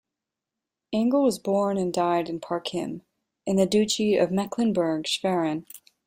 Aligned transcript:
Engel 0.91 1.21
was 1.21 1.37
born 1.37 1.77
and 1.77 1.93
died 1.93 2.27
in 2.27 2.39
Parchim, 2.39 3.01
in 3.45 3.57
the 3.57 3.67
Duchy 3.67 4.17
of 4.17 4.31
Mecklenburg-Schwerin. 4.31 5.67